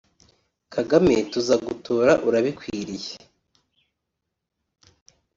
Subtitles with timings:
[0.73, 3.13] Kagame tuzagutora urabikwiriye